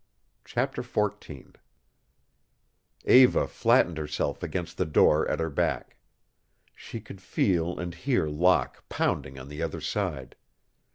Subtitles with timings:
[0.45, 1.57] CHAPTER XIV
[3.05, 5.97] Eva flattened herself against the door at her back.
[6.73, 10.35] She could feel and hear Locke pounding on the other side.